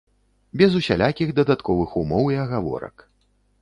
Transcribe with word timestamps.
Без 0.61 0.77
усялякіх 0.79 1.35
дадатковых 1.41 1.95
умоў 2.05 2.25
і 2.37 2.43
агаворак. 2.49 3.11